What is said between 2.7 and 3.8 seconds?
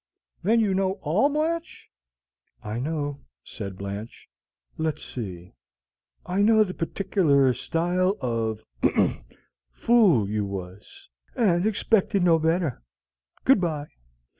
know," said